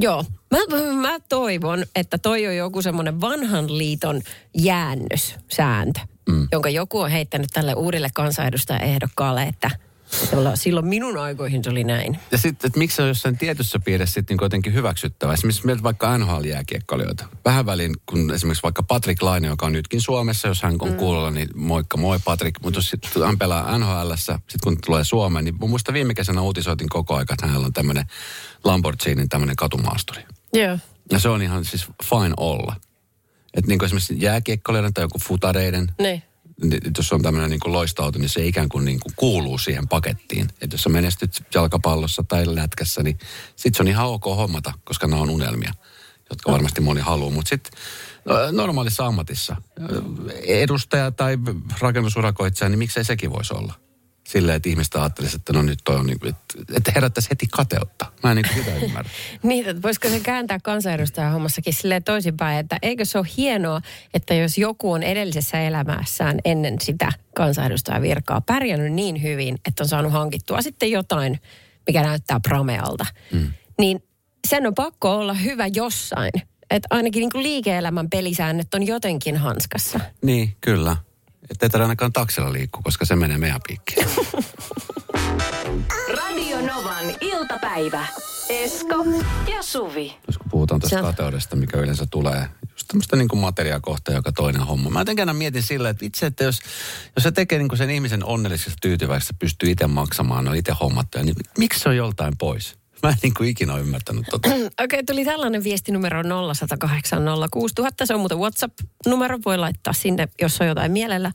[0.00, 0.58] joo, mä,
[1.00, 4.22] mä toivon, että toi on joku semmoinen vanhan liiton
[4.56, 6.48] jäännössääntö, mm.
[6.52, 9.70] jonka joku on heittänyt tälle uudelle kansanedustajaehdokkaalle, että
[10.10, 12.18] silloin- silloin minun aikoihin se oli näin.
[12.30, 15.32] Ja sitten, että miksi se on jossain tietyssä piirissä sitten niin jotenkin hyväksyttävä.
[15.32, 17.24] Esimerkiksi meiltä vaikka NHL-jääkiekkoilijoita.
[17.44, 20.96] Vähän väliin, kun esimerkiksi vaikka Patrick Laine, joka on nytkin Suomessa, jos hän on mm.
[20.96, 22.60] kuulolla, niin moikka moi Patrick.
[22.62, 26.40] Mutta jos sitten hän pelaa NHLssä, sitten kun tulee Suomeen, niin mun muista viime kesänä
[26.40, 28.04] uutisoitin koko ajan, että hänellä on tämmöinen
[28.64, 30.22] Lamborghinin tämmöinen katumaasturi.
[30.52, 30.78] Joo.
[31.12, 32.76] Ja se on ihan siis fine olla.
[33.54, 36.22] Että niin kuin esimerkiksi jääkiekkoilijoiden tai joku futareiden, Niin.
[36.72, 40.48] Että jos on tämmöinen niin loistautu, niin se ikään kuin, niin kuin kuuluu siihen pakettiin.
[40.60, 43.18] Että jos sä menestyt jalkapallossa tai lätkässä, niin
[43.56, 45.72] sit se on ihan ok hommata, koska nämä on unelmia,
[46.30, 47.30] jotka varmasti moni haluaa.
[47.30, 47.72] Mutta sitten
[48.52, 49.56] normaalissa ammatissa,
[50.42, 51.38] edustaja tai
[51.80, 53.74] rakennusurakoitsija, niin miksei sekin voisi olla?
[54.28, 56.34] Silleen, että ihmistä ajattelisi, että no nyt toi on niin kuin,
[56.76, 58.06] että, herättäisi heti kateutta.
[58.22, 59.10] Mä en niin kuin sitä ymmärrä.
[59.42, 63.80] Niin, että voisiko se kääntää kansanedustajan hommassakin silleen toisinpäin, että eikö se ole hienoa,
[64.14, 69.88] että jos joku on edellisessä elämässään ennen sitä kansanedustajan virkaa pärjännyt niin hyvin, että on
[69.88, 71.40] saanut hankittua sitten jotain,
[71.86, 73.52] mikä näyttää pramealta, mm.
[73.78, 74.02] niin
[74.48, 76.32] sen on pakko olla hyvä jossain.
[76.70, 80.00] Että ainakin niin kuin liike-elämän pelisäännöt on jotenkin hanskassa.
[80.22, 80.96] Niin, kyllä.
[81.50, 84.06] Että ei tarvitse ainakaan taksilla liikkua, koska se menee meidän piikkiin.
[86.18, 88.06] Radio Novan iltapäivä.
[88.48, 88.94] Esko
[89.54, 90.16] ja Suvi.
[90.26, 94.32] Jos kun puhutaan tuosta Se- kateudesta, mikä yleensä tulee, just tämmöistä niin materiaa kohta, joka
[94.32, 94.90] toinen homma.
[94.90, 96.60] Mä jotenkin aina mietin sillä, että vitsi, että jos,
[97.16, 100.72] jos se tekee niin kuin sen ihmisen onnelliseksi tyytyväiseksi, se pystyy itse maksamaan, on itse
[100.80, 102.76] hommattuja, niin miksi se on joltain pois?
[103.04, 104.48] Mä en niin kuin ikinä ole ymmärtänyt tota.
[104.54, 106.22] Okei, okay, tuli tällainen viesti numero
[106.54, 108.06] 0108 06000.
[108.06, 111.32] Se on muuten WhatsApp-numero, voi laittaa sinne, jos on jotain mielellä.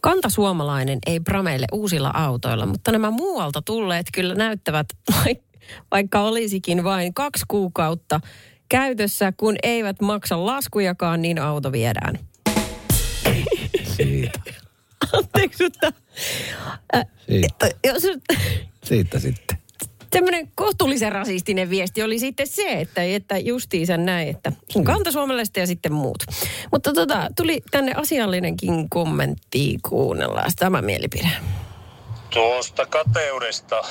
[0.00, 5.58] Kantasuomalainen ei prameille uusilla autoilla, mutta nämä muualta tulleet kyllä näyttävät, vaik-
[5.90, 8.20] vaikka olisikin vain kaksi kuukautta
[8.68, 12.18] käytössä, kun eivät maksa laskujakaan, niin auto viedään.
[13.96, 14.40] Siitä.
[15.12, 15.92] Anteeksi, mutta
[16.96, 18.02] äh, Siitä, jos
[18.84, 19.59] siitä sitten.
[20.10, 24.84] Tämmöinen kohtuullisen rasistinen viesti oli sitten se, että, että justiinsa näin, että Mm.
[24.84, 26.24] kantasuomalaiset ja sitten muut.
[26.72, 31.28] Mutta tota, tuli tänne asiallinenkin kommentti, kuunnellaan tämä mielipide.
[32.30, 33.84] Tuosta kateudesta,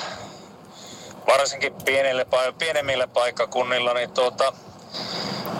[1.27, 2.27] varsinkin pienille,
[2.60, 4.53] pienemmillä paikkakunnilla, niin tuota,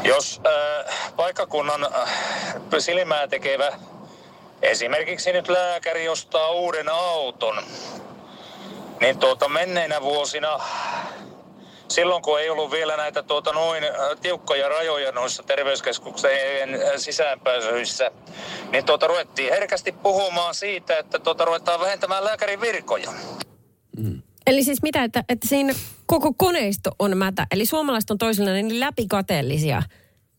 [0.04, 2.10] jos äh, paikkakunnan äh,
[2.80, 3.72] silmää tekevä,
[4.62, 7.64] esimerkiksi nyt lääkäri ostaa uuden auton,
[9.02, 10.60] niin tuota menneinä vuosina,
[11.88, 13.84] silloin kun ei ollut vielä näitä tuota noin
[14.22, 18.12] tiukkoja rajoja noissa terveyskeskuksien sisäänpääsyissä,
[18.72, 23.12] niin tuota ruvettiin herkästi puhumaan siitä, että tuota ruvetaan vähentämään lääkärin virkoja.
[24.48, 25.74] Eli siis mitä, että, että siinä
[26.06, 27.48] koko koneisto on mätä.
[27.52, 29.84] Eli suomalaiset on toisilleen niin läpikateellisia,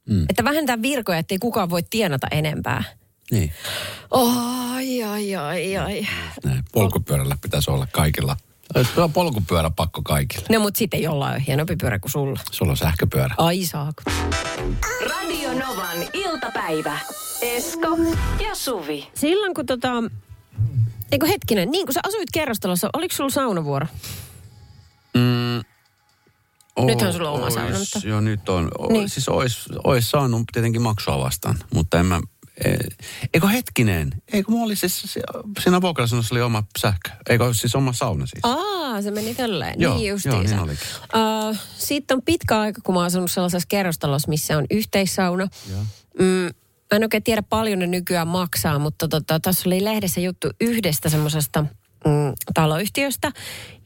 [0.09, 0.27] mm.
[0.29, 2.85] että vähentää virkoja, ettei kukaan voi tienata enempää.
[3.31, 3.53] Niin.
[4.11, 6.07] Ai, ai, ai, ai.
[6.45, 6.65] Näin.
[6.73, 8.37] Polkupyörällä pitäisi olla kaikilla.
[8.95, 10.47] Se on polkupyörä pakko kaikille.
[10.51, 12.41] No mut sitten jollain on hienompi pyörä kuin sulla.
[12.51, 13.35] Sulla on sähköpyörä.
[13.39, 14.03] Ai saako.
[15.11, 16.99] Radio Novan iltapäivä.
[17.43, 17.97] Esko
[18.49, 19.09] ja Suvi.
[19.15, 19.89] Silloin kun tota...
[21.13, 23.87] Eikö hetkinen, niin kun sä asuit kerrostalossa, oliko sulla saunavuoro?
[26.87, 28.71] Nythän sulla on oma Ois, sauna, mutta- Joo, nyt on.
[28.79, 28.93] O, Niin.
[28.93, 29.09] niin.
[29.09, 32.21] Siis ois, ois saanut tietenkin maksua vastaan, mutta en mä...
[32.65, 32.77] E,
[33.35, 34.11] eikö hetkinen?
[34.33, 35.23] Eikö mulla oli siis, se-
[35.63, 37.11] siinä vuokrasunnossa oli oma sähkö?
[37.29, 38.41] Eikö siis oma sauna siis?
[38.43, 39.81] Aa, se meni tälleen.
[39.81, 40.55] Joo, niin joo, justiinsa.
[40.55, 40.87] niin olikin.
[41.51, 45.49] Uh, siitä on pitkä aika, kun mä oon asunut sellaisessa kerrostalossa, missä on yhteissauna.
[46.19, 50.49] Mm, mä en oikein tiedä paljon ne nykyään maksaa, mutta tota, tässä oli lehdessä juttu
[50.61, 53.33] yhdestä semmoisesta mm, taloyhtiöstä,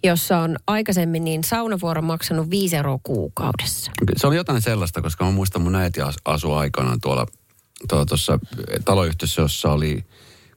[0.05, 3.91] jossa on aikaisemmin niin saunavuoro maksanut 5 euroa kuukaudessa.
[4.17, 7.27] Se oli jotain sellaista, koska mä muistan mun äiti as- asui aikanaan tuolla
[7.89, 8.39] tuossa
[8.85, 10.05] taloyhtiössä, jossa oli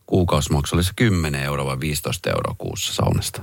[0.05, 3.41] kuukausimaksu, oli se 10 euroa vai 15 euroa kuussa saunasta.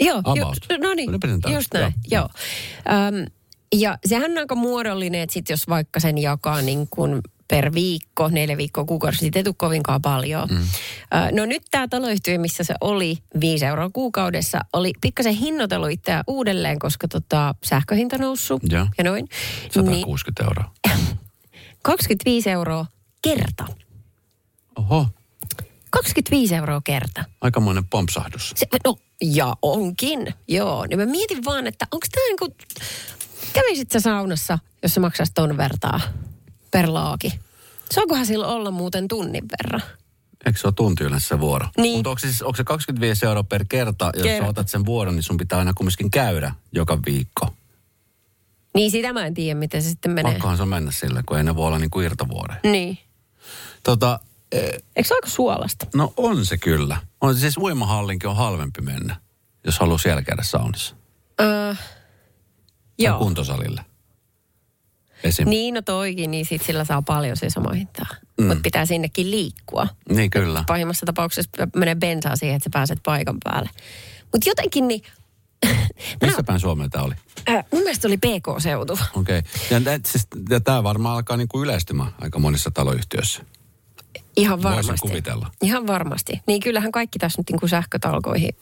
[0.00, 0.56] Joo, About.
[0.70, 1.10] ju, no niin,
[1.52, 2.20] just näin, joo.
[2.20, 2.28] joo.
[3.08, 3.26] Öm,
[3.74, 8.28] ja sehän on aika muodollinen, että sit jos vaikka sen jakaa niin kuin per viikko,
[8.28, 10.48] neljä viikkoa kuukaudessa, siitä ei tule kovinkaan paljon.
[10.50, 10.58] Mm.
[11.32, 16.78] No nyt tämä taloyhtiö, missä se oli 5 euroa kuukaudessa, oli pikkasen hinnoitellut itseään uudelleen,
[16.78, 18.86] koska tota, sähköhinta noussut Joo.
[18.98, 19.28] ja noin.
[19.70, 20.72] 160 niin, euroa.
[21.82, 22.86] 25 euroa
[23.24, 23.66] kerta.
[24.78, 25.06] Oho,
[25.90, 27.24] 25 euroa kerta.
[27.40, 28.52] aikamoinen pompsahdus.
[28.56, 30.86] Se, no, ja onkin, joo.
[30.86, 32.56] Niin mä mietin vaan, että onko tämä niinku...
[33.52, 36.00] Kävisit sä saunassa, jos sä maksas ton vertaa
[36.70, 37.32] per laaki?
[37.94, 39.82] Saakohan sillä olla muuten tunnin verran?
[40.46, 41.66] Eikö se ole tunti yleensä se vuoro?
[41.76, 41.96] Niin.
[41.96, 44.44] Mutta onko se, siis, onko se 25 euroa per kerta, jos Kerta.
[44.44, 47.54] sä otat sen vuoron, niin sun pitää aina kumminkin käydä joka viikko.
[48.74, 50.32] Niin sitä mä en tiedä, miten se sitten menee.
[50.32, 52.60] Pakkohan se mennä sille, kun ei ne voi olla niin kuin irtovuoreja.
[52.64, 52.98] Niin.
[53.84, 54.20] Tota,
[54.52, 55.86] eh, Eikö se aika suolasta?
[55.94, 56.96] no on se kyllä.
[57.20, 59.16] On, siis uimahallinkin on halvempi mennä,
[59.64, 60.96] jos haluaa siellä käydä saunassa.
[61.40, 61.84] Öö, Tai
[62.98, 63.18] joo.
[63.18, 63.84] kuntosalille.
[65.24, 65.48] Esim.
[65.48, 65.74] Niin.
[65.74, 68.06] No toikin, niin sit sillä saa paljon se sama hintaa.
[68.38, 68.46] Mm.
[68.46, 69.86] Mutta pitää sinnekin liikkua.
[70.10, 70.64] niin kyllä.
[70.66, 73.70] Pahimmassa tapauksessa menee bensaa siihen, että sä pääset paikan päälle.
[74.32, 75.02] Mutta jotenkin niin...
[76.22, 77.14] Missä päin Suomea tämä oli?
[77.48, 78.92] Äh, mun mielestä oli PK-seutu.
[78.92, 79.38] Okei.
[79.38, 79.42] Okay.
[79.70, 83.44] Ja, siis, ja tämä varmaan alkaa niin kuin yleistymään aika monissa taloyhtiöissä.
[84.36, 85.08] Ihan Voisin varmasti.
[85.08, 85.50] kuvitella.
[85.62, 86.42] Ihan varmasti.
[86.46, 88.56] Niin kyllähän kaikki tässä nyt niin kuin sähkötalkoihin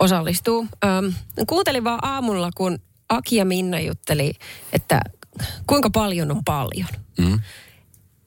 [0.00, 0.66] osallistuu.
[0.84, 1.12] Öm,
[1.48, 4.32] kuuntelin vaan aamulla, kun Aki ja Minna jutteli,
[4.72, 5.00] että
[5.66, 6.88] kuinka paljon on paljon.
[7.18, 7.40] Mm.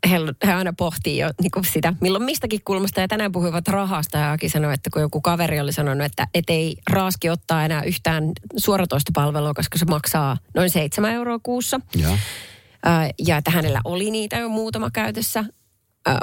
[0.09, 3.01] He, he aina pohtii jo niin kuin sitä, milloin mistäkin kulmasta.
[3.01, 6.45] Ja tänään puhuivat rahasta ja Aki sanoi, että kun joku kaveri oli sanonut, että et
[6.47, 11.79] ei raaski ottaa enää yhtään suoratoistopalvelua, koska se maksaa noin 7 euroa kuussa.
[11.95, 12.17] Ja.
[13.25, 15.45] Ja että hänellä oli niitä jo muutama käytössä.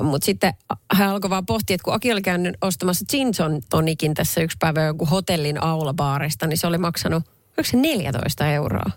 [0.02, 0.54] Mutta sitten
[0.92, 3.28] hän alkoi vaan pohtia, että kun Aki oli käynyt ostamassa gin
[3.70, 7.22] tonikin tässä yksi päivä joku hotellin aulabaarista, niin se oli maksanut,
[7.58, 8.90] oliko se 14 euroa?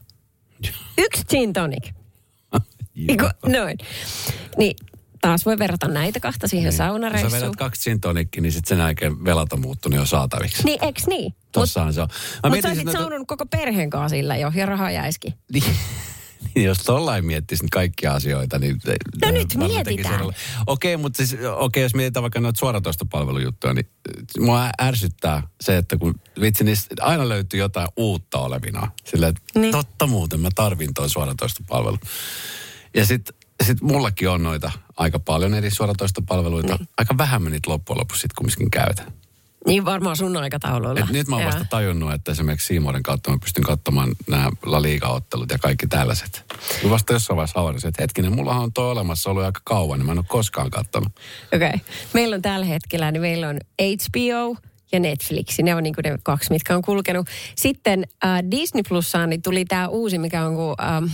[0.98, 1.90] Yksi gin tonic.
[3.10, 3.78] Eiku, noin.
[4.58, 4.76] Niin
[5.22, 7.32] taas voi verrata näitä kahta siihen Jos sä saunareissuun.
[7.42, 10.64] vedät kaksi gin tonikki, niin sitten sen jälkeen velat on muuttunut jo saataviksi.
[10.64, 11.36] Niin, eks niin?
[11.52, 12.08] Tossahan se on.
[12.44, 15.34] Mä Mutta sä olisit noita- koko perheen kanssa sillä jo, ja rahaa jäisikin.
[15.54, 15.64] Niin,
[16.56, 18.82] niin jos tollain miettisi nyt kaikkia asioita, niin...
[19.26, 20.22] No nyt varmaan mietitään.
[20.68, 23.86] Okei, mutta siis, okei, jos mietitään vaikka noita suoratoistopalvelujuttuja, niin
[24.18, 28.92] äh, mua ärsyttää se, että kun vitsi, niin aina löytyy jotain uutta olevina.
[29.06, 29.72] Sillä, että Niin.
[29.72, 31.98] totta muuten, mä tarvin toi suoratoistopalvelu.
[32.96, 36.76] Ja sitten sit mullakin on noita aika paljon eri suoratoistopalveluita.
[36.76, 36.88] Niin.
[36.98, 39.14] Aika vähän mä niitä loppujen lopuksi sitten kumminkin käytän.
[39.68, 41.00] Niin varmaan sun aikatauluilla.
[41.00, 44.82] Et nyt mä oon vasta tajunnut, että esimerkiksi Siimoren kautta mä pystyn katsomaan nämä La
[44.82, 46.44] Liga-ottelut ja kaikki tällaiset.
[46.84, 50.06] Mä vasta jossain vaiheessa havainnoin, että hetkinen, mullahan on tuo olemassa ollut aika kauan, niin
[50.06, 51.12] mä en ole koskaan katsonut.
[51.54, 51.68] Okei.
[51.68, 51.80] Okay.
[52.14, 54.56] Meillä on tällä hetkellä, niin meillä on HBO
[54.92, 55.60] ja Netflix.
[55.60, 57.28] Ne on niin kuin ne kaksi, mitkä on kulkenut.
[57.56, 60.76] Sitten äh, Disney Plussaan niin tuli tämä uusi, mikä on kuin...
[60.82, 61.06] Ähm,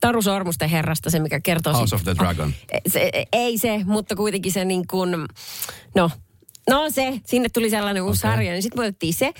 [0.00, 1.72] Taru Sormusten herrasta, se mikä kertoo...
[1.72, 2.54] House sit- of the Dragon.
[2.86, 5.10] Se, ei se, mutta kuitenkin se niin kuin,
[5.94, 6.10] no,
[6.70, 8.30] no se, sinne tuli sellainen uusi Okei.
[8.30, 9.32] sarja, niin sitten me otettiin se.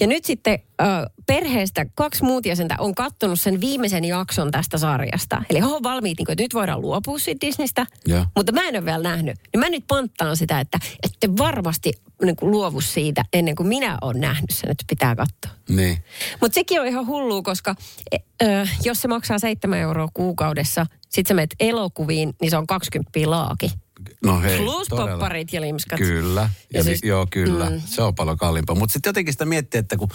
[0.00, 0.84] Ja nyt sitten ö,
[1.26, 5.42] perheestä kaksi muut jäsentä on kattonut sen viimeisen jakson tästä sarjasta.
[5.50, 8.24] Eli he on valmiit, niin kuin, että nyt voidaan luopua siitä Disneystä, Joo.
[8.36, 9.36] mutta mä en ole vielä nähnyt.
[9.52, 13.98] Niin mä nyt panttaan sitä, että ette varmasti niin kuin luovu siitä ennen kuin minä
[14.00, 15.50] olen nähnyt sen, että pitää katsoa.
[15.68, 15.98] Niin.
[16.40, 17.74] Mutta sekin on ihan hullua, koska
[18.12, 22.66] e, ö, jos se maksaa 7 euroa kuukaudessa, sit sä menet elokuviin, niin se on
[22.66, 23.70] 20 laaki.
[24.24, 25.10] No hei, Plus todella.
[25.10, 25.98] popparit ja limskat.
[25.98, 27.80] Kyllä, ja, Ja ja siis- joo kyllä, mm.
[27.84, 28.76] se on paljon kalliimpaa.
[28.76, 30.08] Mutta sitten jotenkin sitä miettii, että kun,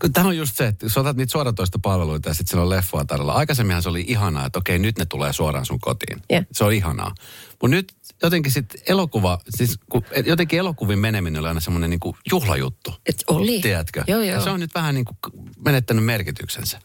[0.00, 2.70] kun tämä on just se, että jos otat niitä suoratoista palveluita ja sitten siellä on
[2.70, 3.32] leffoa tarjolla.
[3.32, 6.22] Aikaisemminhan se oli ihanaa, että okei nyt ne tulee suoraan sun kotiin.
[6.30, 6.42] Joo.
[6.52, 7.14] Se on ihanaa.
[7.50, 12.94] Mutta nyt jotenkin sitten elokuva, siis kun, jotenkin elokuvin meneminen oli aina semmoinen niinku juhlajuttu.
[13.06, 13.60] Et oli.
[13.60, 14.04] Tiedätkö?
[14.06, 14.44] Joo, Ja joo.
[14.44, 15.16] se on nyt vähän niin kuin
[15.64, 16.80] menettänyt merkityksensä.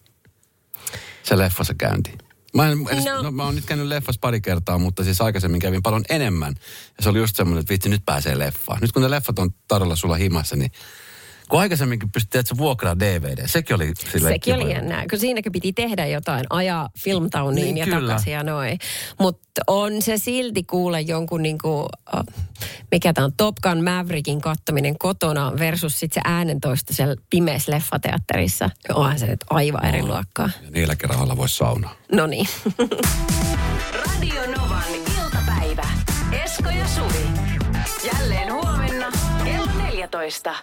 [1.24, 2.12] Se leffassa käynti.
[2.56, 3.22] Mä, en, edes, No.
[3.22, 3.32] no.
[3.32, 6.54] Mä oon nyt käynyt leffassa pari kertaa, mutta siis aikaisemmin kävin paljon enemmän.
[6.98, 8.82] Ja se oli just semmoinen, että vitsi, nyt pääsee leffaan.
[8.82, 10.72] Nyt kun ne leffat on tarjolla sulla himassa, niin
[11.52, 13.48] kun aikaisemminkin pystyt, että se vuokraa DVD.
[13.48, 17.86] Sekin oli silleen Sekin oli jännää, kun siinäkin piti tehdä jotain, ajaa filmtowniin Niin, ja
[17.86, 18.00] kyllä.
[18.00, 18.80] takaisin ja noin.
[19.20, 21.88] Mutta on se silti kuule jonkun niinku,
[22.92, 28.70] mikä tämä on, Top Gun Maverickin kattominen kotona versus sit se äänentoista siellä pimeässä leffateatterissa.
[28.94, 30.50] Onhan se nyt aivan eri luokkaa.
[30.64, 31.96] Ja niilläkin rahoilla voisi saunaa.
[32.12, 32.48] No niin.
[34.06, 34.84] Radio Novan
[35.24, 35.88] iltapäivä.
[36.44, 37.26] Esko ja Suvi.
[38.14, 39.12] Jälleen huomenna
[39.44, 40.56] kello 14.